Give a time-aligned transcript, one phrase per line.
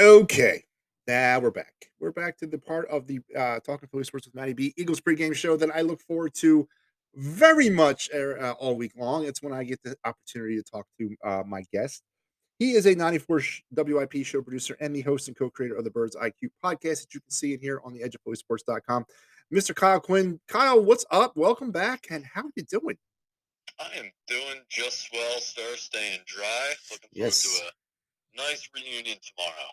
[0.00, 0.64] Okay.
[1.06, 1.74] Now we're back.
[2.00, 4.98] We're back to the part of the uh, Talking Philly Sports with Matty B Eagles
[4.98, 6.66] pregame show that I look forward to
[7.16, 9.26] very much er, uh, all week long.
[9.26, 12.02] It's when I get the opportunity to talk to uh, my guest.
[12.58, 13.42] He is a 94
[13.76, 17.12] WIP show producer and the host and co creator of the Birds IQ podcast that
[17.12, 19.04] you can see in here on the edge of Sports.com.
[19.52, 19.74] Mr.
[19.74, 20.40] Kyle Quinn.
[20.48, 21.36] Kyle, what's up?
[21.36, 22.06] Welcome back.
[22.08, 22.96] And how are you doing?
[23.78, 25.76] I am doing just well, sir.
[25.76, 26.72] Staying dry.
[26.90, 27.42] Looking forward Yes.
[27.42, 29.68] to a nice reunion tomorrow.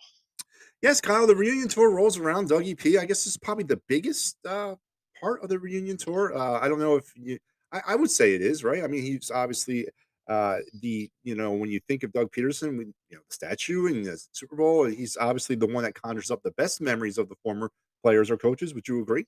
[0.82, 2.50] Yes, Kyle, the reunion tour rolls around.
[2.50, 4.76] Dougie P, I guess is probably the biggest uh,
[5.20, 6.38] part of the reunion tour.
[6.38, 7.40] Uh, I don't know if you,
[7.72, 8.84] I, I would say it is, right?
[8.84, 9.88] I mean, he's obviously
[10.30, 13.88] uh, the, you know, when you think of Doug Pederson, with, you know, the statue
[13.88, 17.28] and the Super Bowl, he's obviously the one that conjures up the best memories of
[17.30, 17.72] the former
[18.04, 18.74] players or coaches.
[18.76, 19.26] Would you agree?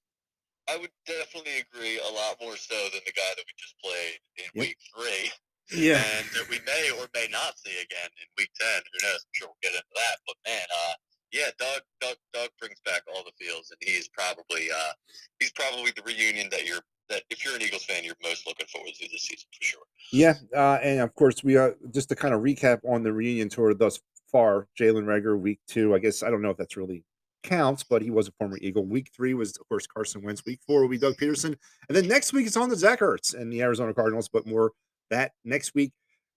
[0.69, 4.19] I would definitely agree a lot more so than the guy that we just played
[4.37, 4.61] in Yep.
[4.61, 5.31] week three,
[5.73, 5.97] Yeah.
[5.97, 8.83] and that we may or may not see again in week ten.
[8.93, 9.25] Who knows?
[9.25, 10.17] I'm sure we'll get into that.
[10.27, 10.93] But man, uh,
[11.31, 14.93] yeah, Doug, Doug, Doug brings back all the feels, and he's probably, uh,
[15.39, 18.67] he's probably the reunion that you're that if you're an Eagles fan, you're most looking
[18.67, 19.81] forward to this season for sure.
[20.11, 23.49] Yeah, uh, and of course we are just to kind of recap on the reunion
[23.49, 23.99] tour thus
[24.31, 24.67] far.
[24.79, 25.95] Jalen Reagor, week two.
[25.95, 27.03] I guess I don't know if that's really
[27.41, 28.85] counts, but he was a former Eagle.
[28.85, 30.45] Week three was of course Carson Wentz.
[30.45, 31.55] Week four will be Doug Pederson,
[31.87, 34.29] and then next week it's on the Zach Ertz and the Arizona Cardinals.
[34.29, 34.71] But more
[35.09, 35.91] that next week.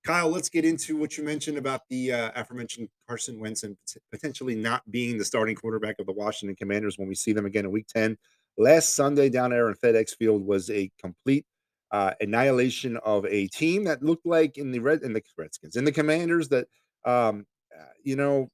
[0.05, 3.77] Kyle, let's get into what you mentioned about the uh, aforementioned Carson Wentz and
[4.11, 7.64] potentially not being the starting quarterback of the Washington Commanders when we see them again
[7.64, 8.19] in Week Ten.
[8.59, 11.47] Last Sunday down there in FedEx Field was a complete
[11.92, 15.84] uh, annihilation of a team that looked like in the red in the Redskins in
[15.84, 16.66] the Commanders that
[17.05, 17.47] um,
[17.78, 18.50] uh, you know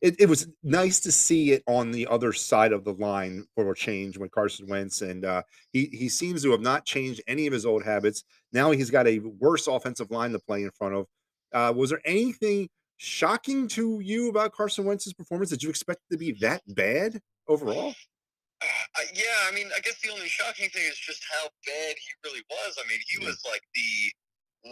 [0.00, 3.70] it, it was nice to see it on the other side of the line for
[3.70, 7.46] a change when Carson Wentz and uh, he he seems to have not changed any
[7.46, 8.24] of his old habits.
[8.52, 11.06] Now he's got a worse offensive line to play in front of.
[11.52, 15.50] Uh, was there anything shocking to you about Carson Wentz's performance?
[15.50, 17.94] Did you expect it to be that bad overall?
[18.62, 22.10] Uh, yeah, I mean, I guess the only shocking thing is just how bad he
[22.24, 22.78] really was.
[22.78, 23.26] I mean, he Yeah.
[23.28, 24.12] was like the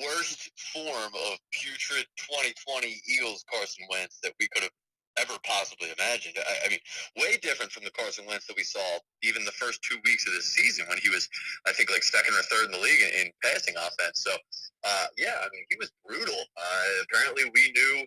[0.07, 4.73] worst form of putrid 2020 Eagles Carson Wentz that we could have
[5.21, 6.37] ever possibly imagined.
[6.39, 6.81] I, I mean,
[7.17, 8.83] way different from the Carson Wentz that we saw
[9.23, 11.29] even the first two weeks of this season when he was,
[11.67, 14.25] I think, like second or third in the league in, in passing offense.
[14.25, 14.33] So,
[14.85, 16.41] uh, yeah, I mean, he was brutal.
[16.57, 18.05] Uh, apparently, we knew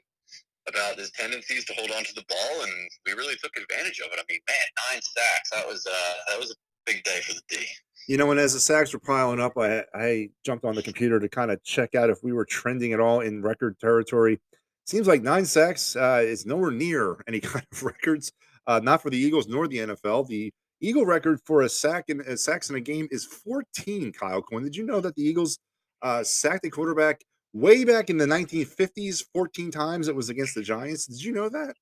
[0.68, 2.74] about his tendencies to hold on to the ball, and
[3.06, 4.20] we really took advantage of it.
[4.20, 5.50] I mean, man, nine sacks.
[5.52, 7.66] That was uh, that was a big day for the D.
[8.08, 11.20] You know, and as the sacks were piling up, I I jumped on the computer
[11.20, 14.40] to kind of check out if we were trending at all in record territory.
[14.86, 18.32] Seems like nine sacks uh, is nowhere near any kind of records,
[18.68, 20.28] uh, not for the Eagles nor the NFL.
[20.28, 20.52] The
[20.82, 24.12] Eagle record for a sack in a sacks in a game is 14.
[24.12, 25.58] Kyle Quinn, did you know that the Eagles
[26.02, 27.22] uh, sacked a quarterback
[27.54, 30.10] way back in the 1950s 14 times?
[30.10, 31.06] It was against the Giants.
[31.06, 31.76] Did you know that?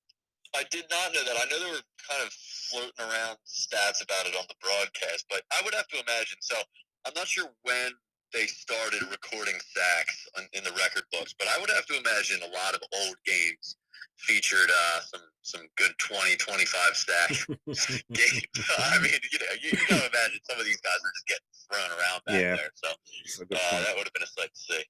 [0.54, 1.36] I did not know that.
[1.36, 5.42] I know there were kind of floating around stats about it on the broadcast, but
[5.50, 6.38] I would have to imagine.
[6.40, 6.56] So
[7.04, 7.92] I'm not sure when
[8.32, 12.38] they started recording sacks on, in the record books, but I would have to imagine
[12.42, 13.76] a lot of old games
[14.16, 17.28] featured uh, some some good 20, 25 sack
[18.12, 18.42] games.
[18.78, 21.48] I mean, you know, you, you gotta imagine some of these guys are just getting
[21.70, 22.56] thrown around back Yeah.
[22.56, 22.70] there.
[22.74, 22.88] So
[23.24, 24.84] That's a good uh, that would have been a sight to see.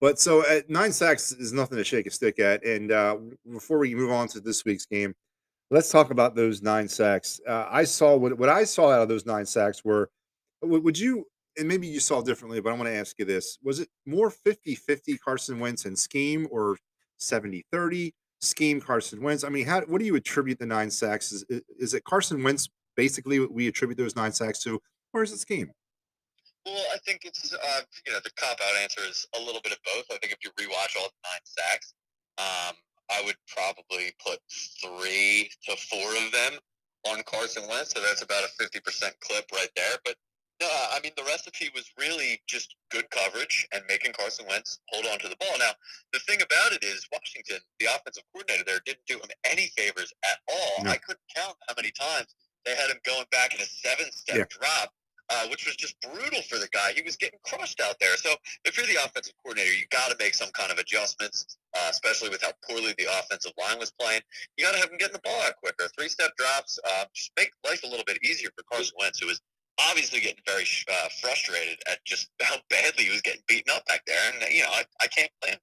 [0.00, 2.64] But so at nine sacks is nothing to shake a stick at.
[2.64, 3.16] And uh,
[3.50, 5.14] before we move on to this week's game,
[5.70, 7.40] let's talk about those nine sacks.
[7.48, 10.10] Uh, I saw what what I saw out of those nine sacks were.
[10.62, 11.26] Would you?
[11.56, 14.30] And maybe you saw differently, but I want to ask you this: Was it more
[14.30, 16.76] 50-50 Carson Wentz and scheme, or
[17.20, 19.44] 70-30 scheme Carson Wentz?
[19.44, 21.32] I mean, how what do you attribute the nine sacks?
[21.32, 21.44] Is,
[21.78, 24.80] is it Carson Wentz basically what we attribute those nine sacks to,
[25.12, 25.70] or is it scheme?
[26.66, 29.72] Well, I think it's uh, you know the cop out answer is a little bit
[29.72, 30.06] of both.
[30.10, 31.94] I think if you rewatch all nine sacks,
[32.38, 32.74] um,
[33.10, 34.38] I would probably put
[34.80, 36.58] three to four of them
[37.10, 39.96] on Carson Wentz, so that's about a fifty percent clip right there.
[40.04, 40.14] But
[40.60, 45.06] no, I mean the recipe was really just good coverage and making Carson Wentz hold
[45.06, 45.58] on to the ball.
[45.58, 45.72] Now,
[46.12, 50.12] the thing about it is Washington, the offensive coordinator there, didn't do him any favors
[50.24, 50.84] at all.
[50.84, 50.90] No.
[50.90, 52.34] I couldn't count how many times
[52.64, 54.44] they had him going back in a seven-step Yeah.
[54.48, 54.92] drop
[55.30, 56.92] uh, which was just brutal for the guy.
[56.94, 58.16] He was getting crushed out there.
[58.16, 58.34] So
[58.64, 62.28] if you're the offensive coordinator, you got to make some kind of adjustments, uh, especially
[62.28, 64.20] with how poorly the offensive line was playing.
[64.56, 65.88] You got to have him getting the ball out quicker.
[65.98, 69.26] Three step drops, uh, just make life a little bit easier for Carson Wentz, who
[69.26, 69.40] was
[69.78, 74.02] obviously getting very uh, frustrated at just how badly he was getting beaten up back
[74.06, 74.16] there.
[74.32, 75.60] And, you know, I, I can't blame him.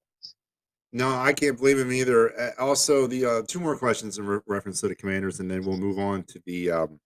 [0.93, 2.53] No, I can't believe him either.
[2.59, 5.77] Also, the uh, two more questions in re- reference to the Commanders, and then we'll
[5.77, 6.99] move on to the um,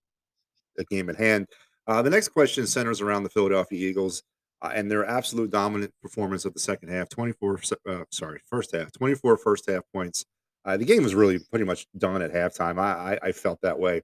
[0.76, 1.48] the game at hand.
[1.86, 4.24] Uh, the next question centers around the Philadelphia Eagles
[4.64, 7.10] uh, and their absolute dominant performance of the second half.
[7.10, 8.92] Twenty four, uh, sorry, first half.
[8.92, 10.26] Twenty four first half points.
[10.66, 12.80] Uh, the game was really pretty much done at halftime.
[12.80, 14.02] I, I, I felt that way.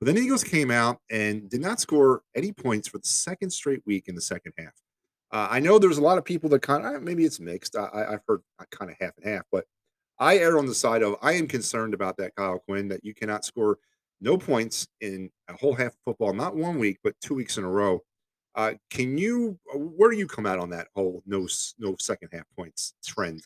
[0.00, 3.50] But then the Eagles came out and did not score any points for the second
[3.50, 4.72] straight week in the second half.
[5.30, 7.76] Uh, I know there's a lot of people that kind of maybe it's mixed.
[7.76, 9.64] I, have heard kind of half and half, but
[10.18, 13.14] I err on the side of I am concerned about that, Kyle Quinn, that you
[13.14, 13.78] cannot score
[14.20, 17.64] no points in a whole half of football, not one week, but two weeks in
[17.64, 18.00] a row.
[18.54, 21.48] Uh, can you, uh, where do you come out on that whole no
[21.78, 23.42] no second half points trend?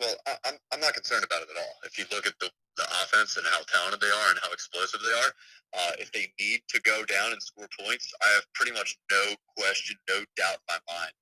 [0.00, 1.76] Well, I, I'm I'm not concerned about it at all.
[1.84, 5.00] If you look at the the offense and how talented they are and how explosive
[5.04, 5.32] they are,
[5.76, 9.34] uh, if they need to go down and score points, I have pretty much no
[9.58, 11.12] question, no doubt in my mind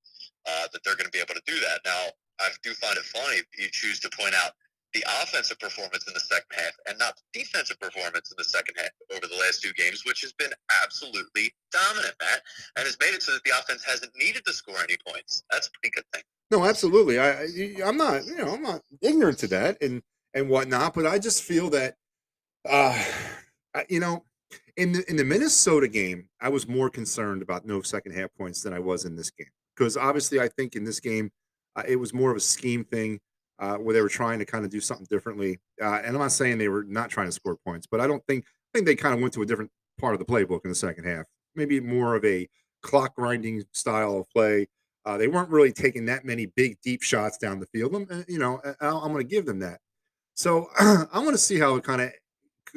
[0.46, 1.80] uh, that they're going to be able to do that.
[1.84, 4.52] Now, I do find it funny you choose to point out
[4.94, 8.74] the offensive performance in the second half and not the defensive performance in the second
[8.78, 10.50] half over the last two games, which has been
[10.82, 12.42] absolutely dominant, Matt,
[12.76, 15.44] and has made it so that the offense hasn't needed to score any points.
[15.50, 16.22] That's a pretty good thing.
[16.50, 17.18] No, absolutely.
[17.18, 17.46] I,
[17.84, 20.02] I'm not, you know, I'm not ignorant to that and
[20.34, 21.94] and whatnot, but I just feel that,
[22.68, 23.02] uh,
[23.88, 24.24] you know,
[24.76, 28.62] in the in the Minnesota game, I was more concerned about no second half points
[28.62, 29.48] than I was in this game
[29.78, 31.30] because obviously I think in this game
[31.76, 33.20] uh, it was more of a scheme thing
[33.58, 35.58] uh, where they were trying to kind of do something differently.
[35.82, 38.24] Uh, and I'm not saying they were not trying to score points, but I don't
[38.26, 40.70] think I think they kind of went to a different part of the playbook in
[40.70, 41.24] the second half.
[41.54, 42.48] Maybe more of a
[42.82, 44.68] clock grinding style of play.
[45.04, 47.94] Uh, they weren't really taking that many big deep shots down the field.
[48.28, 49.80] You know, I, I'm going to give them that.
[50.34, 52.12] So I want to see how it kind of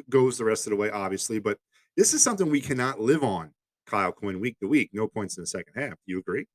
[0.10, 1.40] goes the rest of the way, obviously.
[1.40, 1.58] But
[1.98, 3.52] this is something we cannot live on,
[3.86, 4.90] Kyle Quinn, week to week.
[4.94, 5.96] No points in the second half.
[6.06, 6.48] You agree?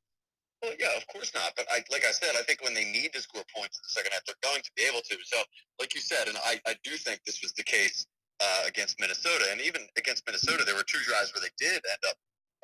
[0.63, 1.53] Well, yeah, of course not.
[1.57, 3.93] But I, like I said, I think when they need to score points in the
[3.93, 5.17] second half, they're going to be able to.
[5.25, 5.39] So,
[5.81, 8.07] like you said, and I, I do think this was the case
[8.41, 12.03] uh, against Minnesota, and even against Minnesota, there were two drives where they did end
[12.09, 12.17] up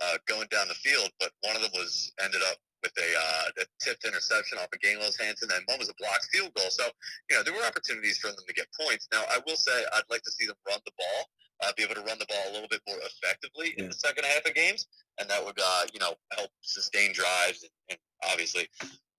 [0.03, 3.63] uh, going down the field, but one of them was ended up with a, uh,
[3.63, 6.69] a tipped interception off of Gainwell's hands, and then one was a blocked field goal.
[6.71, 6.91] So,
[7.31, 9.07] you know, there were opportunities for them to get points.
[9.13, 11.21] Now, I will say I'd like to see them run the ball,
[11.63, 13.85] uh, be able to run the ball a little bit more effectively yeah.
[13.85, 14.87] in the second half of games,
[15.19, 17.99] and that would, uh, you know, help sustain drives and, and
[18.31, 18.69] obviously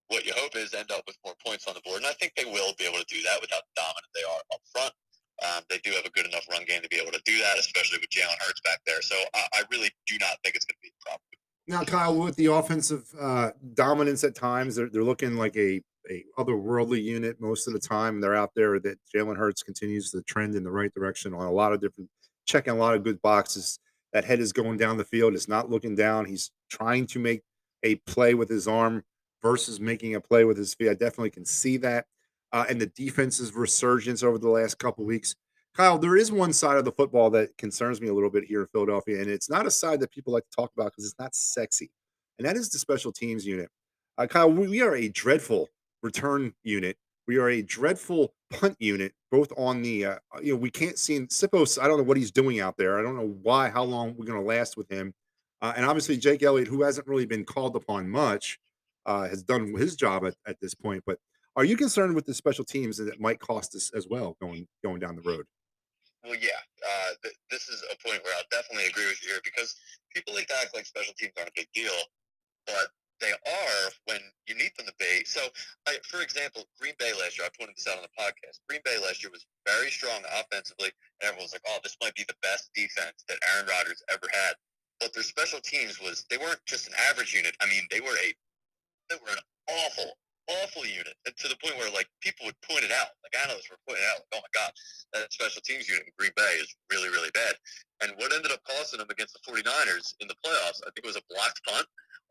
[0.09, 1.97] what you hope is end up with more points on the board.
[1.97, 4.41] And I think they will be able to do that with how dominant they are
[4.53, 4.93] up front.
[5.41, 7.57] Um, they do have a good enough run game to be able to do that,
[7.57, 9.01] especially with Jalen Hurts back there.
[9.01, 11.21] So I, I really do not think it's going to be a problem.
[11.65, 15.81] Now, Kyle, with the offensive uh, dominance at times, they're, they're looking like a,
[16.11, 18.19] a otherworldly unit most of the time.
[18.19, 21.51] They're out there that Jalen Hurts continues to trend in the right direction on a
[21.51, 22.09] lot of different,
[22.45, 23.79] checking a lot of good boxes.
[24.13, 25.33] That head is going down the field.
[25.33, 26.25] It's not looking down.
[26.25, 27.41] He's trying to make
[27.83, 29.03] a play with his arm
[29.41, 30.89] versus making a play with his feet.
[30.89, 32.05] I definitely can see that.
[32.51, 35.35] Uh, and the defense's resurgence over the last couple weeks
[35.75, 38.61] Kyle, there is one side of the football that concerns me a little bit here
[38.61, 41.19] in Philadelphia, and it's not a side that people like to talk about because it's
[41.19, 41.91] not sexy,
[42.37, 43.69] and that is the special teams unit.
[44.19, 45.69] Uh, Kyle, we are a dreadful
[46.03, 46.97] return unit.
[47.27, 51.19] We are a dreadful punt unit, both on the, uh, you know, we can't see
[51.19, 51.81] Siposs.
[51.81, 52.99] I don't know what he's doing out there.
[52.99, 55.13] I don't know why, how long we're going to last with him.
[55.61, 58.59] Uh, and obviously, Jake Elliott, who hasn't really been called upon much,
[59.05, 61.03] uh, has done his job at, at this point.
[61.05, 61.17] But
[61.55, 64.99] are you concerned with the special teams that might cost us as well going going
[64.99, 65.45] down the road?
[66.23, 69.41] Well, yeah, uh, th- this is a point where I'll definitely agree with you here
[69.43, 69.75] because
[70.13, 71.91] people like to act like special teams aren't a big deal,
[72.65, 72.87] but
[73.23, 75.23] they are when you need them to be.
[75.23, 75.39] So,
[75.87, 78.59] I, for example, Green Bay last year, I pointed this out on the podcast.
[78.67, 80.91] Green Bay last year was very strong offensively,
[81.23, 84.27] and everyone was like, "Oh, this might be the best defense that Aaron Rodgers ever
[84.27, 84.59] had."
[84.99, 87.55] But their special teams was they weren't just an average unit.
[87.61, 88.29] I mean, they were a
[89.09, 90.17] they were an awful,
[90.49, 93.15] awful unit and to the point where like people would point it out.
[93.23, 94.71] Like analysts were pointing out, like, oh my god,
[95.13, 97.55] that special teams unit in Green Bay is really, really bad.
[98.03, 101.05] And what ended up costing them against the 49ers in the playoffs, I think it
[101.07, 101.87] was a blocked punt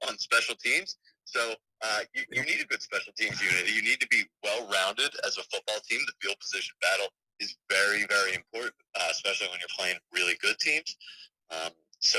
[0.09, 0.97] on special teams.
[1.25, 3.73] So uh, you, you need a good special teams unit.
[3.73, 6.00] You need to be well rounded as a football team.
[6.07, 7.09] The field position battle
[7.41, 10.97] is very, very important, uh, especially when you're playing really good teams.
[11.50, 12.19] Um, so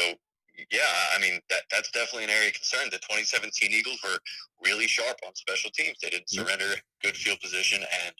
[0.71, 2.85] yeah, I mean that that's definitely an area of concern.
[2.91, 4.17] The 2017 Eagles were
[4.63, 5.97] really sharp on special teams.
[6.01, 8.13] They didn't surrender good field position, and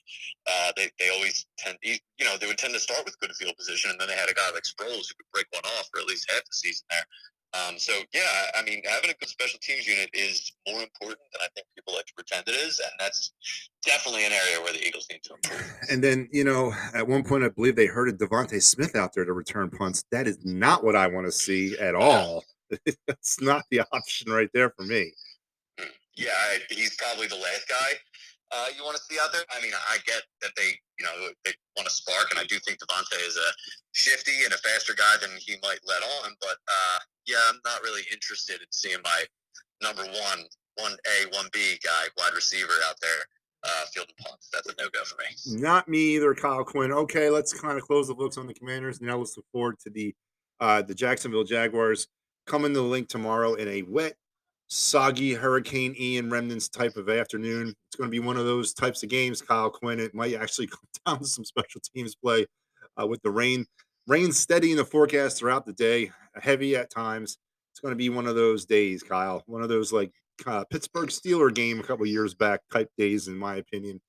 [0.46, 3.56] uh, they they always tend, you know, they would tend to start with good field
[3.56, 6.00] position, and then they had a guy like Sproles who could break one off for
[6.00, 7.06] at least half the season there.
[7.54, 11.40] Um, so yeah, I mean, having a good special teams unit is more important than
[11.40, 13.32] I think people like to pretend it is, and that's
[13.86, 15.72] definitely an area where the Eagles need to improve.
[15.90, 19.24] And then you know, at one point, I believe they herded DeVonta Smith out there
[19.24, 20.04] to return punts.
[20.10, 22.44] That is not what I want to see at all.
[23.06, 25.12] That's not the option right there for me.
[25.78, 25.86] Hmm.
[26.16, 26.32] Yeah,
[26.70, 27.92] he's probably the last guy
[28.52, 29.42] uh, you want to see out there.
[29.52, 32.58] I mean, I get that they, you know, they want to spark, and I do
[32.60, 33.50] think DeVonta is a
[33.92, 36.34] shifty and a faster guy than he might let on.
[36.40, 39.24] But uh, yeah, I'm not really interested in seeing my
[39.82, 40.44] number one,
[40.76, 43.24] one A, one B guy, wide receiver out there
[43.64, 44.48] uh, field punts.
[44.52, 45.60] That's a no go for me.
[45.60, 46.92] Not me either, Kyle Quinn.
[46.92, 49.00] Okay, let's kind of close the books on the Commanders.
[49.00, 50.14] Now let's look forward to the
[50.60, 52.08] uh, the Jacksonville Jaguars
[52.46, 54.14] coming to the Linc tomorrow in a wet,
[54.74, 57.72] soggy Hurricane Ian remnants type of afternoon.
[57.86, 60.00] It's going to be one of those types of games, Kyle Quinn.
[60.00, 62.44] It might actually come down to some special teams play
[63.00, 63.64] uh, with the rain.
[64.08, 67.38] Rain steady in the forecast throughout the day, heavy at times.
[67.72, 69.44] It's going to be one of those days, Kyle.
[69.46, 70.12] One of those like
[70.44, 74.00] uh, Pittsburgh Steeler game a couple years back type days, in my opinion.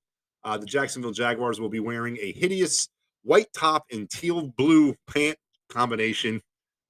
[0.42, 2.88] Uh, the Jacksonville Jaguars will be wearing a hideous
[3.22, 5.36] white top and teal blue pant
[5.68, 6.40] combination,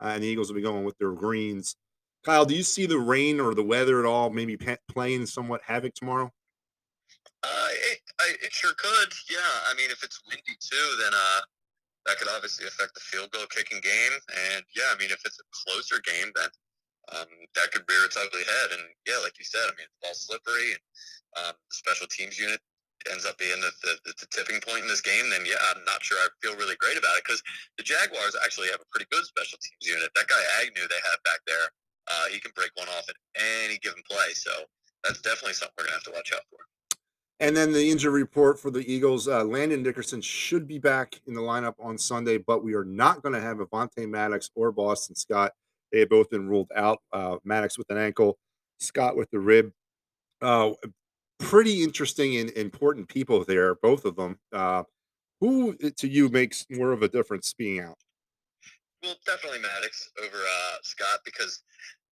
[0.03, 1.77] uh, and the Eagles will be going with their greens.
[2.27, 4.59] Kyle, do you see the rain or the weather at all maybe
[4.91, 6.35] playing somewhat havoc tomorrow?
[7.47, 8.03] Uh, it,
[8.43, 9.15] it sure could.
[9.31, 11.41] Yeah, I mean, if it's windy too, then uh,
[12.03, 14.15] that could obviously affect the field goal kicking game.
[14.51, 16.51] And yeah, I mean, if it's a closer game, then
[17.15, 18.75] um, that could rear its ugly head.
[18.75, 20.83] And yeah, like you said, I mean, it's all slippery, and
[21.39, 22.59] um, the special teams unit
[23.07, 26.03] ends up being the, the, the, tipping point in this game, then yeah, I'm not
[26.03, 27.39] sure I feel really great about it because
[27.79, 30.11] the Jaguars actually have a pretty good special teams unit.
[30.19, 31.71] That guy Agnew they have back there,
[32.09, 33.17] uh, he can break one off at
[33.67, 34.33] any given play.
[34.33, 34.51] So
[35.05, 36.59] that's definitely something we're gonna have to watch out for.
[37.39, 41.35] And then the injury report for the Eagles: uh, Landon Dickerson should be back in
[41.35, 45.15] the lineup on Sunday, but we are not going to have Avonte Maddox or Boston
[45.15, 45.53] Scott.
[45.93, 47.01] They have both been ruled out.
[47.13, 48.39] Uh, Maddox with an ankle,
[48.79, 49.71] Scott with the rib.
[50.41, 50.73] Uh,
[51.39, 54.39] pretty interesting and important people there, both of them.
[54.53, 54.85] Uh,
[55.41, 57.99] who uh, to you makes more of a difference being out?
[59.03, 61.63] Well, definitely Maddox over uh, Scott because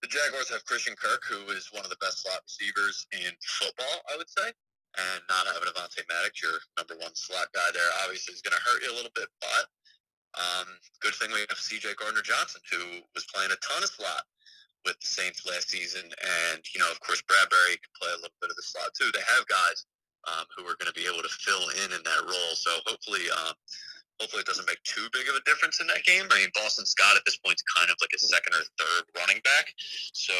[0.04, 4.04] the Jaguars have Christian Kirk, who is one of the best slot receivers in football,
[4.12, 4.52] I would say.
[5.00, 8.60] And not having Avonte Maddox, your number one slot guy there, obviously is going to
[8.68, 9.32] hurt you a little bit.
[9.40, 9.64] But
[10.36, 10.68] um,
[11.00, 11.96] good thing we have C.J.
[11.96, 14.28] Gardner Johnson, who was playing a ton of slot
[14.84, 18.36] with the Saints last season, and you know, of course, Bradberry can play a little
[18.44, 19.08] bit of the slot too.
[19.08, 19.88] They have guys
[20.28, 22.52] um, who are going to be able to fill in in that role.
[22.52, 23.56] So hopefully, um,
[24.20, 26.26] hopefully, it doesn't make too big of a difference in that game.
[26.30, 29.02] I mean, Boston Scott at this point is kind of like a second or third
[29.16, 29.72] running back,
[30.12, 30.36] so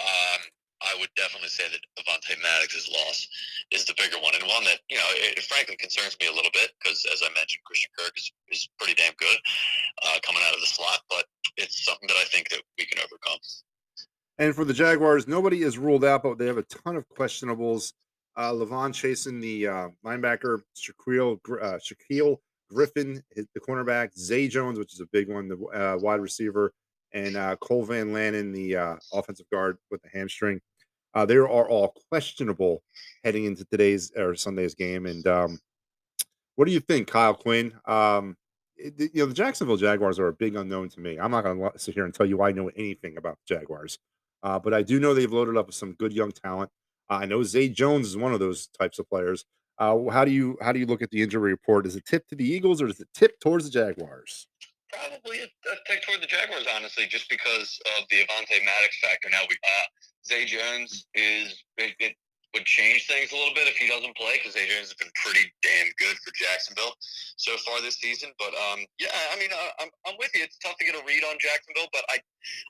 [0.00, 0.40] um,
[0.82, 3.28] I would definitely say that Avonte Maddox's loss
[3.70, 6.34] is the bigger one, and one that you know, it, it frankly concerns me a
[6.34, 9.38] little bit because, as I mentioned, Christian Kirk is, is pretty damn good
[10.04, 11.24] uh, coming out of the slot, but
[11.56, 13.38] it's something that I think that we can overcome.
[14.38, 17.92] And for the Jaguars, nobody is ruled out, but they have a ton of questionables.
[18.34, 22.38] Uh, La'Von Chaisson, the uh, linebacker, Shaquille, uh, Shaquille
[22.72, 26.72] Griffin, the cornerback, Zay Jones, which is a big one, the uh, wide receiver,
[27.12, 30.60] and uh, Cole Van Lanen, the uh, offensive guard with the hamstring.
[31.14, 32.82] Uh, they are all questionable
[33.22, 35.06] heading into today's or Sunday's game.
[35.06, 35.58] And um,
[36.56, 37.72] what do you think, Kyle Quinn?
[37.86, 38.36] Um,
[38.76, 41.18] you know, the Jacksonville Jaguars are a big unknown to me.
[41.18, 43.98] I'm not going to sit here and tell you I know anything about the Jaguars.
[44.42, 46.70] Uh, but I do know they've loaded up with some good young talent.
[47.08, 49.44] I know Zay Jones is one of those types of players.
[49.78, 51.86] Uh, how do you how do you look at the injury report?
[51.86, 54.46] Is it tip to the Eagles or is it tip towards the Jaguars?
[54.92, 59.30] Probably a, a tip toward the Jaguars, honestly, just because of the Avonte Maddox factor.
[59.30, 59.84] Now we uh,
[60.26, 62.14] Zay Jones is it, it,
[62.54, 65.08] would change things a little bit if he doesn't play because Zay Jones has been
[65.24, 66.92] pretty damn good for Jacksonville
[67.36, 68.28] so far this season.
[68.38, 70.44] But um, yeah, I mean, I, I'm I'm with you.
[70.44, 72.20] It's tough to get a read on Jacksonville, but I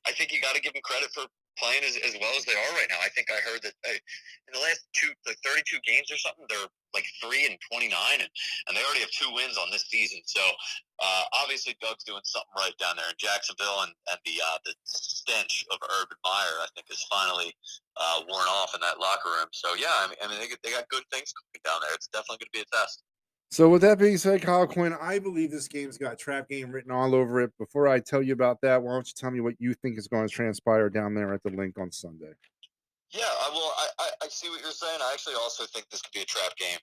[0.07, 1.27] I think you got to give them credit for
[1.59, 3.01] playing as, as well as they are right now.
[3.03, 6.45] I think I heard that they, in the last two, like 32 games or something,
[6.49, 7.89] they're like three and 29,
[8.21, 8.29] and,
[8.69, 10.21] and they already have two wins on this season.
[10.25, 10.43] So
[11.01, 14.75] uh, obviously, Doug's doing something right down there in Jacksonville, and, and the uh, the
[14.85, 17.51] stench of Urban Meyer, I think, is finally
[17.97, 19.49] uh, worn off in that locker room.
[19.51, 21.95] So yeah, I mean, I mean they, they got good things coming down there.
[21.97, 23.03] It's definitely going to be a test.
[23.53, 26.91] So with that being said, Kyle Quinn, I believe this game's got trap game written
[26.91, 27.53] all over it.
[27.59, 30.09] Before I tell you about that, why don't you tell me what you think is
[30.09, 32.33] going to transpire down there at the Linc on Sunday?
[33.11, 34.99] Yeah, well, I, I, I see what you're saying.
[35.03, 36.79] I actually also think this could be a trap game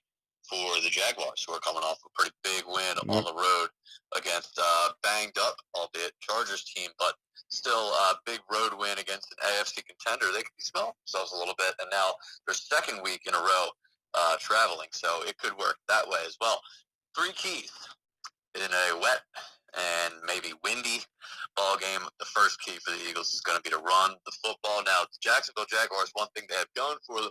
[0.48, 3.68] for the Jaguars, who are coming off a pretty big win on the road
[4.16, 7.14] against uh, banged up, albeit Chargers team, but
[7.48, 10.30] still a big road win against an AFC contender.
[10.30, 12.14] They could be smelling themselves a little bit, and now
[12.46, 13.74] their second week in a row
[14.14, 14.88] uh, traveling.
[14.92, 16.60] So it could work that way as well.
[17.16, 17.72] Three keys
[18.54, 19.22] in a wet
[19.74, 21.02] and maybe windy
[21.56, 22.00] ball game.
[22.18, 24.82] The first key for the Eagles is going to be to run the football.
[24.84, 27.30] Now, the Jacksonville Jaguars, one thing they have going for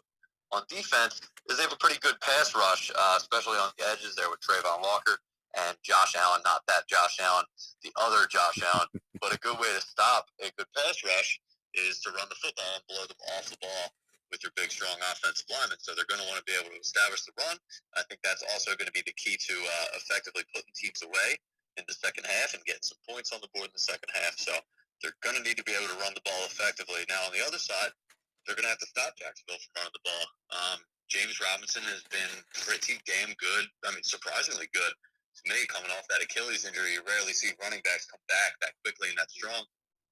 [0.51, 4.15] on defense is they have a pretty good pass rush, uh, especially on the edges
[4.15, 5.17] there with Travon Walker
[5.57, 6.41] and Josh Allen.
[6.43, 7.45] Not that Josh Allen,
[7.83, 8.88] the other Josh Allen,
[9.21, 11.39] but a good way to stop a good pass rush
[11.75, 13.93] is to run the football and blow them off the ball
[14.29, 15.81] with your big, strong offensive lineman.
[15.81, 17.57] So they're going to want to be able to establish the run.
[17.98, 21.38] I think that's also going to be the key to uh, effectively putting teams away
[21.77, 24.38] in the second half and getting some points on the board in the second half.
[24.38, 24.53] So
[25.01, 27.07] they're going to need to be able to run the ball effectively.
[27.07, 27.91] Now, on the other side,
[28.45, 30.25] they're going to have to stop Jacksonville from running the ball.
[30.53, 33.65] Um, James Robinson has been pretty damn good.
[33.86, 36.98] I mean, surprisingly good to me coming off that Achilles injury.
[36.98, 39.65] You rarely see running backs come back that quickly and that strong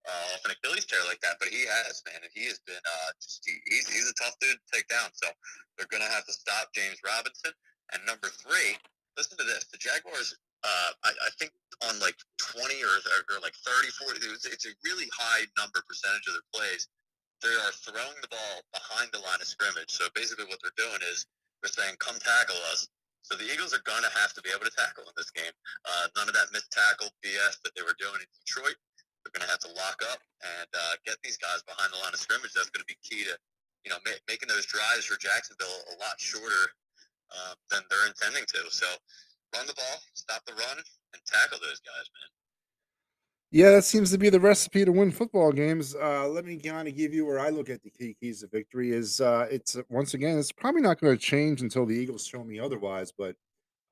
[0.07, 2.79] uh, off an Achilles tear like that, but he has, man, and he has been
[2.79, 5.11] uh, just he, he's he's a tough dude to take down.
[5.13, 5.27] So
[5.75, 7.51] they're going to have to stop James Robinson.
[7.93, 8.79] And number three,
[9.19, 10.35] listen to this: the Jaguars.
[10.65, 11.53] Uh, I, I think
[11.85, 12.97] on like 20 or,
[13.29, 16.89] or like 30, 40, it's, it's a really high number percentage of their plays
[17.41, 19.93] they are throwing the ball behind the line of scrimmage.
[19.93, 21.25] So basically, what they're doing is
[21.61, 22.87] they're saying, "Come tackle us."
[23.21, 25.51] So the Eagles are going to have to be able to tackle in this game.
[25.83, 28.77] Uh, none of that missed tackle BS that they were doing in Detroit.
[29.27, 32.15] They're going to have to lock up and uh, get these guys behind the line
[32.15, 32.55] of scrimmage.
[32.55, 33.35] That's going to be key to,
[33.83, 36.71] you know, ma- making those drives for Jacksonville a lot shorter
[37.35, 38.71] uh, than they're intending to.
[38.71, 38.87] So
[39.51, 42.31] run the ball, stop the run, and tackle those guys, man.
[43.51, 45.95] Yeah, that seems to be the recipe to win football games.
[45.95, 48.47] Uh, let me kind of give you where I look at the key keys to
[48.47, 48.91] victory.
[48.91, 52.25] Is uh, it's uh, once again, it's probably not going to change until the Eagles
[52.25, 53.13] show me otherwise.
[53.17, 53.35] But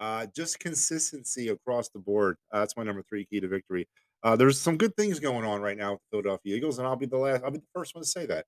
[0.01, 2.35] uh, just consistency across the board.
[2.51, 3.87] Uh, that's my number three key to victory.
[4.25, 6.95] Uh, there's some good things going on right now with the Philadelphia Eagles, and I'll
[6.95, 7.43] be the last.
[7.43, 8.45] I'll be the first one to say that.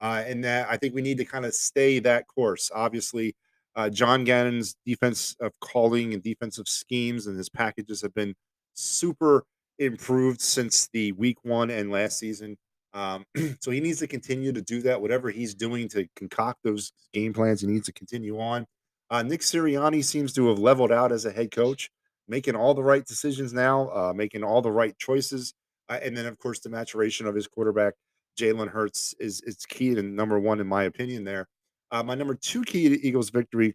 [0.00, 2.70] Uh, and that I think we need to kind of stay that course.
[2.72, 3.34] Obviously,
[3.74, 8.36] uh, John Gannon's defense of calling and defensive schemes and his packages have been
[8.74, 9.44] super
[9.80, 12.56] improved since the week one and last season.
[12.94, 13.24] Um,
[13.60, 15.00] so he needs to continue to do that.
[15.00, 18.64] Whatever he's doing to concoct those game plans, he needs to continue on.
[19.10, 21.90] Uh, Nick Sirianni seems to have leveled out as a head coach,
[22.28, 25.54] making all the right decisions now, uh, making all the right choices,
[25.88, 27.94] uh, and then of course the maturation of his quarterback
[28.38, 31.24] Jalen Hurts is is key and number one in my opinion.
[31.24, 31.48] There,
[31.90, 33.74] uh, my number two key to Eagles victory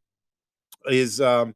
[0.89, 1.55] is um,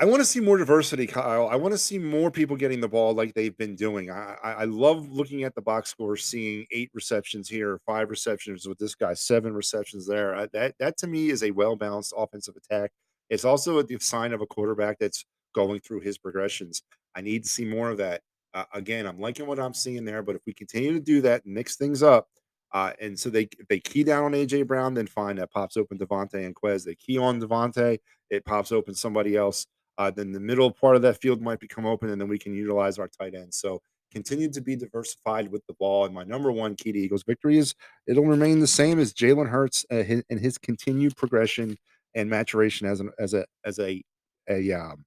[0.00, 1.48] I want to see more diversity, Kyle.
[1.48, 4.12] I want to see more people getting the ball like they've been doing.
[4.12, 8.68] I, I, I love looking at the box score, seeing eight receptions here, five receptions
[8.68, 10.36] with this guy, seven receptions there.
[10.36, 12.92] Uh, that that to me is a well balanced offensive attack.
[13.28, 15.24] It's also a sign of a quarterback that's
[15.58, 16.82] going through his progressions.
[17.16, 18.22] I need to see more of that.
[18.54, 21.44] Uh, again, I'm liking what I'm seeing there, but if we continue to do that,
[21.44, 22.28] mix things up,
[22.72, 25.98] uh, and so they they key down on AJ Brown, then find that pops open
[25.98, 26.84] DeVonta and Quez.
[26.84, 27.98] They key on DeVonta,
[28.30, 29.66] it pops open somebody else.
[29.98, 32.54] Uh, then the middle part of that field might become open, and then we can
[32.54, 33.52] utilize our tight end.
[33.52, 36.04] So continue to be diversified with the ball.
[36.04, 37.74] And my number one key to Eagles victory is
[38.06, 41.76] it'll remain the same as Jalen Hurts uh, his, and his continued progression
[42.14, 44.02] and maturation as an as a as a
[44.48, 45.04] a um,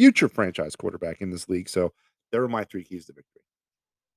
[0.00, 1.68] future franchise quarterback in this league.
[1.68, 1.92] So
[2.32, 3.44] there are my three keys to victory.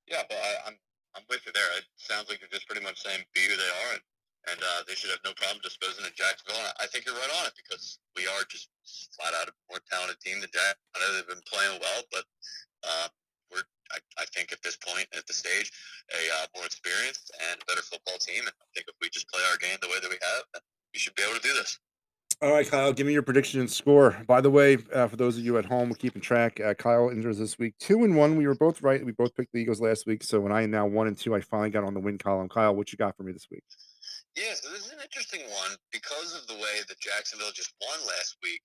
[0.07, 0.77] Yeah, but I, I'm
[1.11, 1.67] I'm with you there.
[1.75, 4.03] It sounds like you're just pretty much saying be who they are and
[4.47, 6.59] and uh, they should have no problem disposing of Jacksonville.
[6.59, 8.71] And I think you're right on it because we are just
[9.15, 10.75] flat out a more talented team than Jack.
[10.95, 12.27] I know they've been playing well, but
[12.83, 13.07] uh,
[13.51, 15.71] we're I, I, think at this point at the stage
[16.11, 18.43] a uh, more experienced and better football team.
[18.47, 20.43] And I think if we just play our game the way that we have,
[20.91, 21.79] we should be able to do this.
[22.43, 24.19] All right, Kyle, give me your prediction and score.
[24.27, 27.07] By the way, uh, for those of you at home we're keeping track, uh, Kyle
[27.07, 28.35] enters this week two and one.
[28.35, 28.99] We were both right.
[28.99, 30.27] We both picked the Eagles last week.
[30.27, 32.49] So when I am now one and two, I finally got on the win column.
[32.49, 33.63] Kyle, what you got for me this week?
[34.35, 37.95] Yeah, so this is an interesting one because of the way that Jacksonville just won
[38.11, 38.59] last week,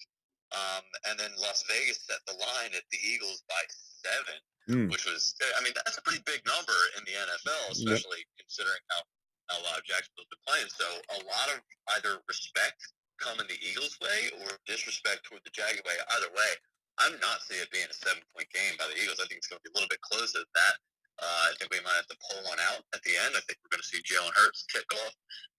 [0.58, 3.62] um, and then Las Vegas set the line at the Eagles by
[4.02, 4.38] seven,
[4.74, 4.90] mm.
[4.90, 8.42] which was, I mean, that's a pretty big number in the NFL, especially yep.
[8.42, 9.06] considering how
[9.54, 10.68] how uh, Jacksonville's been playing.
[10.68, 11.62] So a lot of
[11.96, 12.82] either respect
[13.18, 15.96] coming the Eagles' way or disrespect toward the Jaguars way.
[16.16, 16.50] Either way,
[16.98, 19.22] I'm not seeing it being a seven point game by the Eagles.
[19.22, 20.76] I think it's going to be a little bit closer than that.
[21.18, 23.34] Uh, I think we might have to pull one out at the end.
[23.34, 25.14] I think we're going to see Jalen Hurts kick off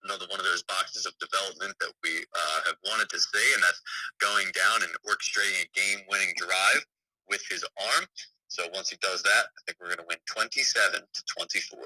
[0.08, 3.64] another one of those boxes of development that we uh, have wanted to see, and
[3.64, 3.84] that's
[4.24, 6.84] going down and orchestrating a game-winning drive
[7.28, 8.08] with his arm.
[8.48, 10.64] So once he does that, I think we're going to win 27
[10.96, 11.80] to 24.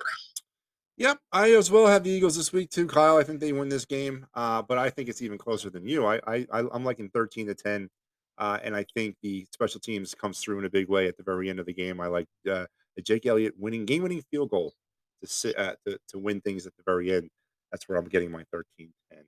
[0.98, 3.18] Yep, I as well have the Eagles this week too, Kyle.
[3.18, 6.06] I think they win this game, uh, but I think it's even closer than you.
[6.06, 7.90] I, I I'm liking 13 to 10,
[8.38, 11.24] uh, and I think the special teams comes through in a big way at the
[11.24, 12.00] very end of the game.
[12.00, 12.66] I like uh,
[13.02, 14.74] Jake Elliott winning game-winning field goal
[15.22, 17.30] to sit uh, to, to win things at the very end.
[17.72, 19.24] That's where I'm getting my 13 10.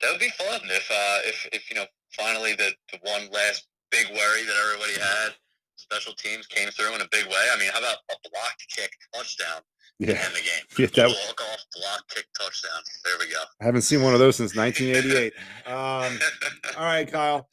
[0.00, 1.84] That would be fun if uh, if if you know
[2.16, 5.34] finally the, the one last big worry that everybody had
[5.76, 7.44] special teams came through in a big way.
[7.52, 9.60] I mean, how about a blocked kick touchdown
[9.98, 10.26] yeah.
[10.26, 10.66] in the game?
[10.78, 12.82] Yeah, that walk off block kick touchdown.
[13.04, 13.40] There we go.
[13.60, 15.32] I haven't seen one of those since 1988.
[15.66, 16.18] um,
[16.76, 17.48] all right, Kyle.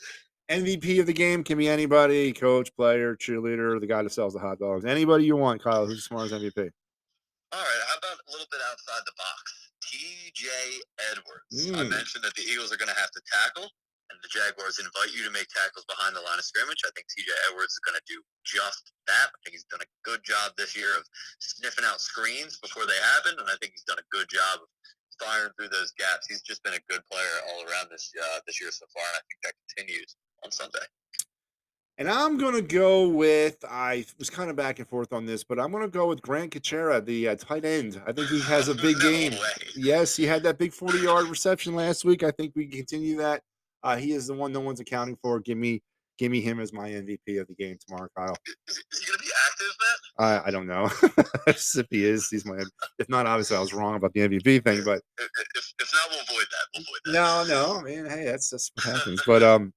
[0.49, 4.39] MVP of the game can be anybody, coach, player, cheerleader, the guy that sells the
[4.39, 4.84] hot dogs.
[4.84, 5.86] Anybody you want, Kyle.
[5.86, 6.58] Who's the smartest MVP?
[7.52, 7.82] All right.
[7.88, 9.60] How about a little bit outside the box?
[9.86, 10.47] TJ
[11.12, 11.69] Edwards.
[11.69, 11.75] Mm.
[11.75, 13.69] I mentioned that the Eagles are going to have to tackle,
[14.21, 16.82] the Jaguars invite you to make tackles behind the line of scrimmage.
[16.86, 19.27] I think TJ Edwards is going to do just that.
[19.32, 21.03] I think he's done a good job this year of
[21.39, 24.69] sniffing out screens before they happen, and I think he's done a good job of
[25.19, 26.27] firing through those gaps.
[26.27, 29.17] He's just been a good player all around this uh, this year so far, and
[29.19, 30.86] I think that continues on Sunday.
[31.97, 35.43] And I'm going to go with, I was kind of back and forth on this,
[35.43, 38.01] but I'm going to go with Grant Calcaterra, the uh, tight end.
[38.08, 39.34] I think he has a big No game.
[39.34, 39.38] way.
[39.75, 42.23] Yes, he had that big 40 yard reception last week.
[42.23, 43.41] I think we can continue that.
[43.84, 45.39] Uh, he is the one no one's accounting for.
[45.39, 45.82] Give me,
[46.18, 48.36] give me him as my MVP of the game tomorrow, Kyle.
[48.68, 50.44] Is, he- is he going to be active, Matt?
[50.46, 50.89] I, I don't know
[51.48, 52.28] if he is.
[52.30, 52.60] He's my.
[52.98, 56.10] If not, obviously I was wrong about the MVP thing, but If, if, if not,
[56.10, 56.68] we'll avoid that.
[56.76, 57.48] We'll avoid that.
[57.48, 57.80] no, no.
[57.80, 59.22] I mean, hey, that's that's what happens.
[59.26, 59.74] But um,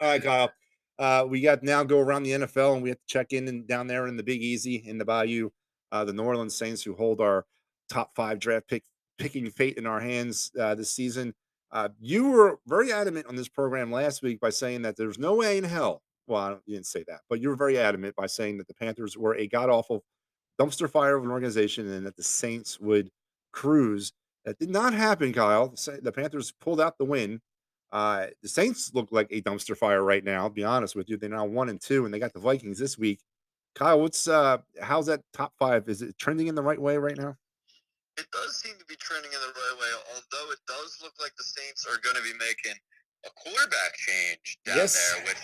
[0.00, 0.50] all right, Kyle.
[0.98, 3.66] Uh, we got now go around the NFL and we have to check in and
[3.66, 5.48] down there in the Big Easy in the Bayou,
[5.92, 7.46] uh, the New Orleans Saints who hold our
[7.88, 8.82] top five draft pick
[9.18, 11.32] picking fate in our hands uh, this season.
[11.72, 15.34] Uh, you were very adamant on this program last week by saying that there's no
[15.34, 16.02] way in hell.
[16.26, 19.16] Well, you didn't say that, but you were very adamant by saying that the Panthers
[19.16, 20.04] were a god awful
[20.60, 23.10] dumpster fire of an organization and that the Saints would
[23.52, 24.12] cruise.
[24.44, 25.68] That did not happen, Kyle.
[25.68, 27.40] The, the Panthers pulled out the win.
[27.92, 30.42] Uh, the Saints look like a dumpster fire right now.
[30.42, 31.16] I'll be honest with you.
[31.16, 33.20] They're now one and two, and they got the Vikings this week.
[33.74, 35.88] Kyle, what's uh how's that top five?
[35.88, 37.36] Is it trending in the right way right now?
[38.18, 41.32] It does seem to be trending in the right way, although it does look like
[41.38, 42.76] the Saints are going to be making
[43.26, 44.96] a quarterback change down Yes.
[44.96, 45.42] there, which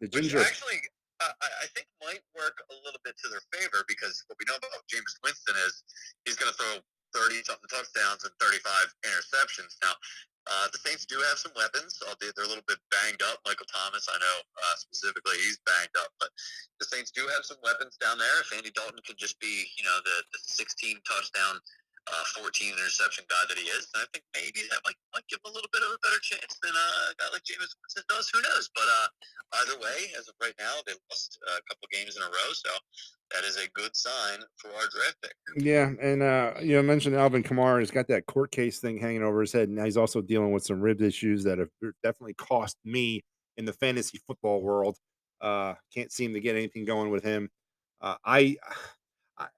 [0.00, 0.80] The which actually
[1.20, 4.46] uh, I, I think might work a little bit to their favor because what we
[4.46, 5.82] know about Jameis Winston is
[6.24, 6.78] he's going to throw
[7.16, 8.62] 30 something touchdowns and 35
[9.02, 9.74] interceptions.
[9.82, 9.96] Now,
[10.48, 13.40] uh, the Saints do have some weapons, albeit they're a little bit banged up.
[13.44, 16.28] Michael Thomas, I know uh, specifically, he's banged up, but
[16.80, 18.40] the Saints do have some weapons down there.
[18.40, 21.60] If Andy Dalton could just be, you know, the, the 16 touchdown
[22.68, 23.88] 14 interception guy that he is.
[23.94, 26.20] And I think maybe that might, might give him a little bit of a better
[26.20, 28.28] chance than uh, a guy like Jameis Winston does.
[28.32, 28.68] Who knows?
[28.74, 29.08] But uh,
[29.64, 32.70] either way, as of right now, they lost a couple games in a row, so
[33.32, 35.36] that is a good sign for our draft pick.
[35.56, 37.80] Yeah, and uh, you know, mentioned Alvin Kamara.
[37.80, 39.68] He's got that court case thing hanging over his head.
[39.68, 41.70] And now he's also dealing with some rib issues that have
[42.02, 43.24] definitely cost me
[43.56, 44.96] in the fantasy football world.
[45.40, 47.48] Uh, can't seem to get anything going with him.
[48.00, 48.56] Uh, I,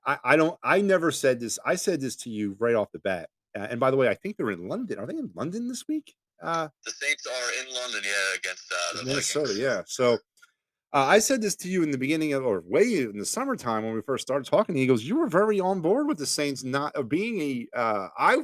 [0.04, 0.58] I, I don't.
[0.62, 1.58] I never said this.
[1.64, 3.28] I said this to you right off the bat.
[3.56, 4.98] Uh, and by the way, I think they're in London.
[4.98, 6.14] Are they in London this week?
[6.42, 9.60] Uh, The Saints are in London, yeah, against uh, the Minnesota, Vikings.
[9.60, 9.82] yeah.
[9.86, 10.14] So
[10.92, 13.84] uh, I said this to you in the beginning of, or way in the summertime
[13.84, 15.02] when we first started talking to Eagles.
[15.02, 17.78] You were very on board with the Saints not uh, being a.
[17.78, 18.38] Uh, I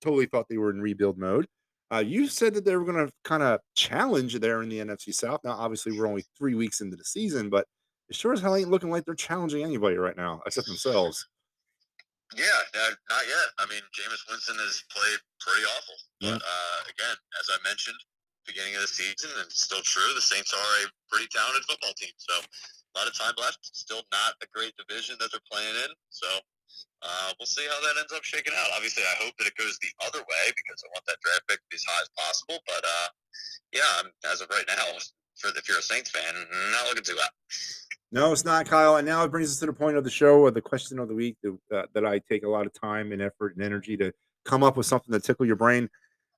[0.00, 1.46] totally thought they were in rebuild mode.
[1.92, 5.12] Uh, you said that they were going to kind of challenge there in the NFC
[5.12, 5.40] South.
[5.44, 7.66] Now, obviously, we're only three weeks into the season, but
[8.12, 11.24] it sure as hell ain't looking like they're challenging anybody right now except themselves.
[12.36, 12.60] Yeah,
[13.08, 13.48] not yet.
[13.56, 15.96] I mean, Jameis Winston has played pretty awful.
[16.20, 16.36] Yeah.
[16.36, 17.96] But uh, again, as I mentioned,
[18.44, 22.12] beginning of the season, and still true, the Saints are a pretty talented football team.
[22.20, 23.64] So a lot of time left.
[23.64, 25.92] Still not a great division that they're playing in.
[26.12, 26.28] So
[27.00, 28.76] uh, we'll see how that ends up shaking out.
[28.76, 31.64] Obviously, I hope that it goes the other way because I want that draft pick
[31.64, 32.60] to be as high as possible.
[32.68, 33.08] But uh,
[33.72, 35.00] yeah, I'm, as of right now,
[35.40, 36.32] for the, if you're a Saints fan,
[36.72, 37.32] not looking too hot.
[38.14, 38.96] No, it's not, Kyle.
[38.96, 41.08] And now it brings us to the point of the show, or the question of
[41.08, 43.96] the week that, uh, that I take a lot of time and effort and energy
[43.96, 44.12] to
[44.44, 45.88] come up with something to tickle your brain.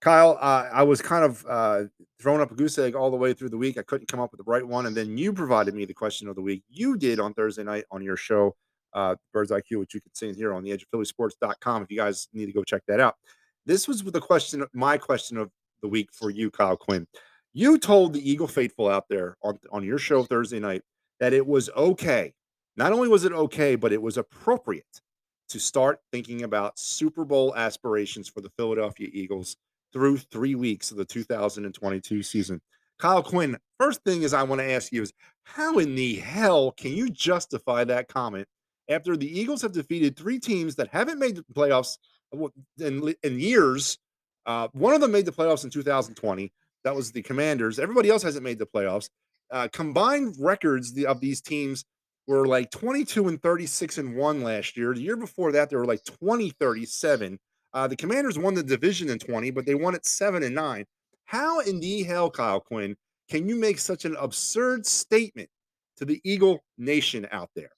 [0.01, 1.85] Kyle, uh, I was kind of uh,
[2.21, 3.77] throwing up a goose egg all the way through the week.
[3.77, 6.29] I couldn't come up with the right one, and then you provided me the question
[6.29, 6.63] of the week.
[6.69, 8.55] You did on Thursday night on your show,
[8.93, 12.29] uh, Birds IQ, which you can see here on the edge of if you guys
[12.33, 13.17] need to go check that out.
[13.67, 15.51] This was the question, my question of
[15.83, 17.09] the week for you, Kyle Quinn.
[17.53, 20.83] You told the Eagle faithful out there on, on your show Thursday night
[21.25, 22.35] that it was okay.
[22.77, 25.01] Not only was it okay, but it was appropriate
[25.49, 29.57] to start thinking about Super Bowl aspirations for the Philadelphia Eagles
[29.91, 32.61] through three weeks of the 2022 season.
[32.99, 36.73] Kyle Quinn, first thing is I want to ask you is how in the hell
[36.73, 38.47] can you justify that comment
[38.91, 41.97] after the Eagles have defeated three teams that haven't made the playoffs
[42.79, 43.97] in, in years?
[44.45, 46.53] Uh, one of them made the playoffs in 2020.
[46.83, 47.79] That was the Commanders.
[47.79, 49.09] Everybody else hasn't made the playoffs
[49.51, 51.85] uh, combined records of these teams
[52.27, 54.95] were like 22 and 36 and 1 last year.
[54.95, 57.39] The year before that, they were like 20 37.
[57.73, 60.85] Uh, the Commanders won the division in 20, but they won it 7 and 9.
[61.25, 62.97] How in the hell, Kyle Quinn,
[63.29, 65.49] can you make such an absurd statement
[65.97, 67.71] to the Eagle Nation out there?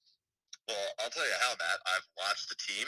[0.68, 1.80] Well, I'll tell you how, Matt.
[1.86, 2.86] I've watched the team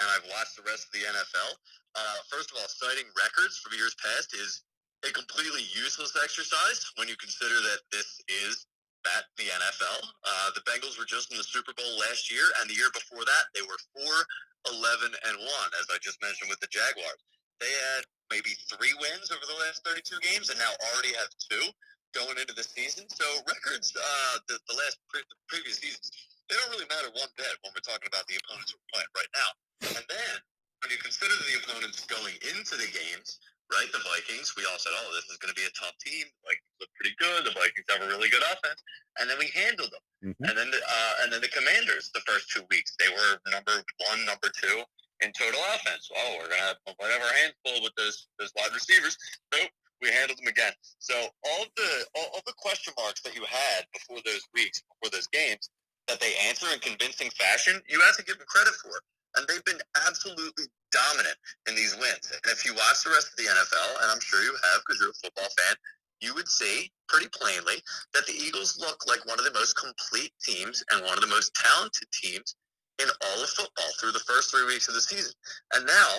[0.00, 1.50] and I've watched the rest of the NFL.
[1.96, 4.62] Uh, first of all, citing records from years past is
[5.06, 8.66] a completely useless exercise when you consider that this is
[9.06, 10.00] Matt, the NFL.
[10.26, 13.22] Uh, the Bengals were just in the Super Bowl last year, and the year before
[13.22, 17.22] that, they were 4 11 and 1, as I just mentioned with the Jaguars.
[17.62, 21.70] They had maybe three wins over the last 32 games and now already have two
[22.12, 23.06] going into the season.
[23.08, 26.10] So, records, uh, the, the last pre- the previous seasons,
[26.50, 29.32] they don't really matter one bit when we're talking about the opponents we're playing right
[29.32, 29.50] now.
[29.94, 30.34] And then
[30.82, 33.38] when you consider the opponents going into the games,
[33.72, 33.88] right?
[33.92, 36.24] The Vikings, we all said, oh, this is going to be a tough team.
[36.24, 37.40] The Vikings look pretty good.
[37.44, 38.80] The Vikings have a really good offense,
[39.20, 40.04] and then we handled them.
[40.32, 40.48] Mhm.
[40.48, 43.84] And then, the, uh, and then the Commanders, the first two weeks, they were number
[44.08, 44.84] one, number two
[45.20, 46.08] in total offense.
[46.14, 49.16] Oh, we're gonna have whatever hands full with those those wide receivers.
[49.52, 50.72] Nope, we handled them again.
[50.98, 55.10] So all the all of the question marks that you had before those weeks, before
[55.10, 55.70] those games,
[56.06, 59.02] that they answer in convincing fashion, you have to give them credit for.
[59.36, 61.36] And they've been absolutely dominant
[61.68, 62.32] in these wins.
[62.32, 65.00] And if you watch the rest of the NFL, and I'm sure you have because
[65.00, 65.76] you're a football fan,
[66.20, 67.78] you would see pretty plainly
[68.14, 71.30] that the Eagles look like one of the most complete teams and one of the
[71.30, 72.56] most talented teams
[72.98, 75.32] in all of football through the first three weeks of the season.
[75.74, 76.18] And now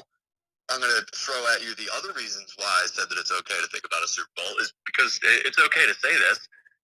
[0.69, 3.59] I'm going to throw at you the other reasons why I said that it's okay
[3.59, 6.39] to think about a Super Bowl is because it's okay to say this.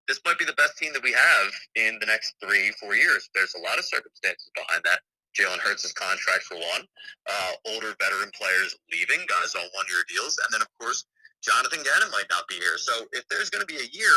[0.07, 3.29] This might be the best team that we have in the next three, four years.
[3.33, 4.99] There's a lot of circumstances behind that.
[5.35, 6.87] Jalen Hurts' contract for one,
[7.27, 11.05] uh, older veteran players leaving, guys on one-year deals, and then of course
[11.43, 12.77] Jonathan Gannon might not be here.
[12.77, 14.15] So if there's going to be a year,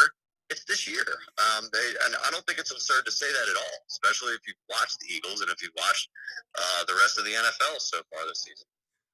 [0.51, 1.05] it's this year.
[1.37, 4.41] Um, they and I don't think it's absurd to say that at all, especially if
[4.47, 6.09] you've watched the Eagles and if you've watched
[6.57, 8.67] uh, the rest of the NFL so far this season.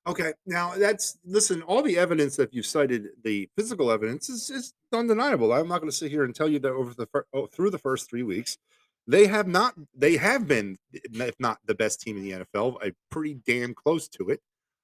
[0.07, 1.63] Okay, now that's listen.
[1.63, 5.53] All the evidence that you've cited, the physical evidence is, is undeniable.
[5.53, 7.79] I'm not going to sit here and tell you that over the oh, through the
[7.79, 8.59] first three weeks,
[9.07, 9.75] they have not.
[9.95, 14.09] They have been, if not the best team in the NFL, a pretty damn close
[14.09, 14.41] to it.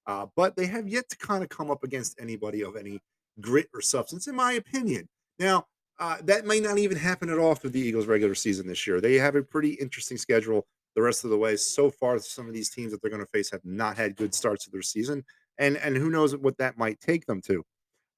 [0.06, 3.00] Uh, but they have yet to kind of come up against anybody of any
[3.40, 5.08] grit or substance, in my opinion.
[5.38, 5.66] Now,
[5.98, 9.00] uh, that may not even happen at all through the Eagles' regular season this year.
[9.00, 11.56] They have a pretty interesting schedule the rest of the way.
[11.56, 14.34] So far, some of these teams that they're going to face have not had good
[14.34, 15.24] starts to their season,
[15.58, 17.62] and and who knows what that might take them to.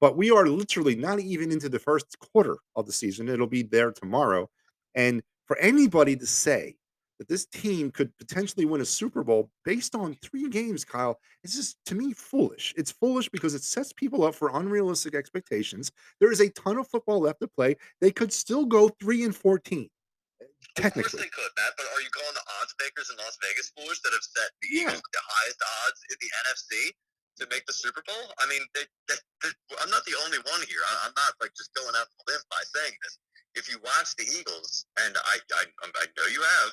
[0.00, 3.28] But we are literally not even into the first quarter of the season.
[3.28, 4.48] It'll be there tomorrow,
[4.94, 6.76] and for anybody to say
[7.18, 11.54] that this team could potentially win a Super Bowl based on three games, Kyle, is
[11.54, 12.74] just to me foolish.
[12.76, 15.92] It's foolish because it sets people up for unrealistic expectations.
[16.18, 17.76] There is a ton of football left to play.
[18.00, 19.86] They could still go three and fourteen.
[20.40, 21.74] Eh, of course Technically, they could, Matt.
[21.76, 24.68] But are you calling the odds makers in Las Vegas foolish that have set the
[24.74, 24.90] Yeah.
[24.90, 26.72] Eagles the highest odds in the NFC
[27.38, 28.34] to make the Super Bowl?
[28.42, 30.82] I mean, they, they, they, I'm not the only one here.
[30.82, 33.14] I, I'm not like just going out on a limb by saying this.
[33.54, 36.72] If you watch the Eagles, and I, I, I know you have,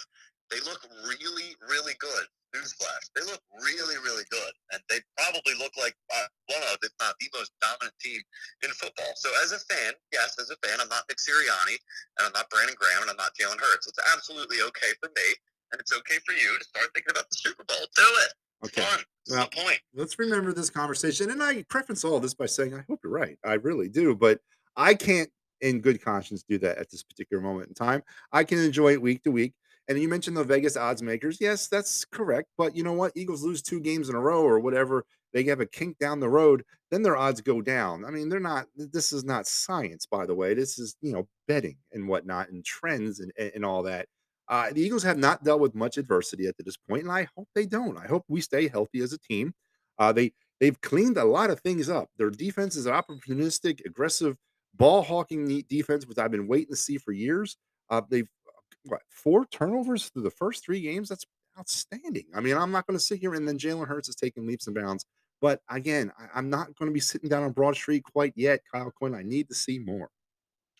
[0.51, 2.25] they look really, really good.
[2.49, 6.89] Newsflash: They look really, really good, and they probably look like uh, one of, if
[6.97, 8.17] not the most dominant team
[8.65, 9.13] in football.
[9.21, 11.77] So, as a fan, yes, as a fan, I'm not Nick Sirianni,
[12.17, 13.85] and I'm not Brandon Graham, and I'm not Jalen Hurts.
[13.85, 15.29] It's absolutely okay for me,
[15.71, 17.85] and it's okay for you to start thinking about the Super Bowl.
[17.93, 18.33] Do it.
[18.65, 18.85] Okay.
[19.29, 19.79] Well, point.
[19.93, 21.29] let's remember this conversation.
[21.29, 23.37] And I preface all this by saying, I hope you're right.
[23.45, 24.15] I really do.
[24.15, 24.39] But
[24.75, 25.29] I can't,
[25.61, 28.03] in good conscience, do that at this particular moment in time.
[28.31, 29.53] I can enjoy it week to week.
[29.87, 31.37] And you mentioned the Vegas odds makers.
[31.41, 32.47] Yes, that's correct.
[32.57, 33.11] But you know what?
[33.15, 35.03] Eagles lose two games in a row or whatever.
[35.33, 38.03] They have a kink down the road, then their odds go down.
[38.03, 40.53] I mean, they're not, this is not science, by the way.
[40.53, 44.07] This is, you know, betting and whatnot and trends and, and all that.
[44.47, 47.47] Uh, the Eagles have not dealt with much adversity at this point, and I hope
[47.53, 47.97] they don't.
[47.97, 49.53] I hope we stay healthy as a team.
[49.99, 52.09] Uh, they they've cleaned a lot of things up.
[52.17, 54.35] Their defense is opportunistic, aggressive,
[54.79, 57.57] ball hawking defense, which I've been waiting to see for years.
[57.89, 58.27] Uh, they've
[58.85, 61.09] what four turnovers through the first three games.
[61.09, 61.25] That's
[61.59, 62.25] outstanding.
[62.33, 64.67] I mean, I'm not going to sit here and then Jalen Hurts is taking leaps
[64.67, 65.05] and bounds.
[65.41, 68.61] But again, I, I'm not going to be sitting down on Broad Street quite yet,
[68.73, 69.13] Kyle Quinn.
[69.13, 70.09] I need to see more.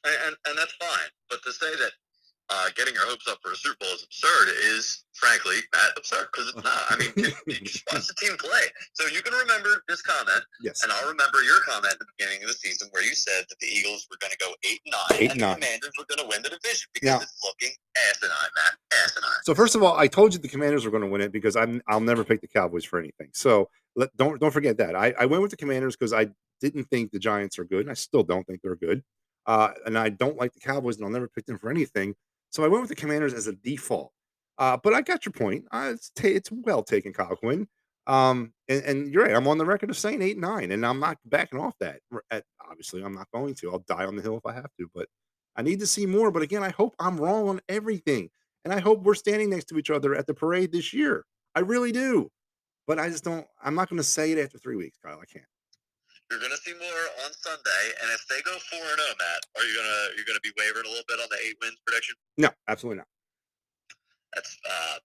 [0.06, 1.10] And, and that's fine.
[1.30, 1.92] But to say that
[2.50, 6.28] uh, getting your hopes up for a Super Bowl is absurd is, frankly, Matt, absurd
[6.34, 6.82] because it's not.
[6.90, 8.66] I mean, you, you just watch the team play.
[8.94, 10.82] So you can remember this comment, Yes.
[10.84, 13.60] and I'll remember your comment at the beginning of the season where you said that
[13.60, 15.60] the Eagles were going to go eight and nine, Eight and and nine.
[15.60, 17.76] the Commanders were going to win the division because Now- it's looking
[18.10, 18.74] asinine, Matt,
[19.06, 19.42] asinine.
[19.44, 21.56] So first of all, I told you the Commanders were going to win it because
[21.56, 23.30] I'm I'll never pick the Cowboys for anything.
[23.34, 24.96] So let, don't don't forget that.
[24.96, 26.28] I, I went with the Commanders because I
[26.62, 29.04] didn't think the Giants are good, and I still don't think they're good.
[29.46, 32.16] Uh, and I don't like the Cowboys, and I'll never pick them for anything.
[32.50, 34.12] So I went with the Commanders as a default.
[34.58, 35.66] Uh, but I got your point.
[35.72, 37.68] Uh, it's ta- it's well taken, Kyle Quinn.
[38.08, 39.36] Um, and, and you're right.
[39.36, 42.00] I'm on the record of saying eight nine, and I'm not backing off that.
[42.32, 43.72] At, obviously, I'm not going to.
[43.72, 44.90] I'll die on the hill if I have to.
[44.94, 45.08] But
[45.56, 46.32] I need to see more.
[46.32, 48.30] But again, I hope I'm wrong on everything.
[48.66, 51.26] And I hope we're standing next to each other at the parade this year.
[51.56, 52.30] I really do.
[52.88, 55.20] But I just don't, I'm not going to say it after three weeks, Kyle.
[55.22, 55.46] I can't.
[56.30, 59.42] You're going to see more on Sunday, and if they go four and zero, Matt,
[59.58, 62.16] are you gonna you're gonna be wavering a little bit on the eight wins prediction?
[62.38, 63.08] No, absolutely not.
[64.36, 64.98] That's uh,